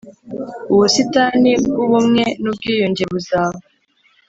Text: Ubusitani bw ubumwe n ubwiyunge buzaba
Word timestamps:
Ubusitani 0.73 1.51
bw 1.65 1.75
ubumwe 1.85 2.23
n 2.41 2.43
ubwiyunge 2.51 3.03
buzaba 3.11 3.57